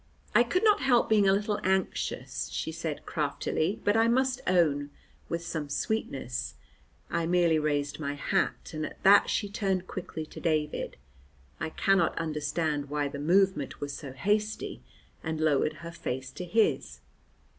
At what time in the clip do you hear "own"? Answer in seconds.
4.47-4.89